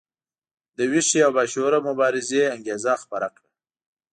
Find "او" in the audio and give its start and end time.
1.25-1.31